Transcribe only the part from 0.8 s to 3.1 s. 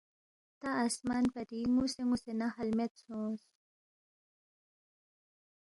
آسمان پری نُ٘وسے نُ٘وسے نہ ہَل مید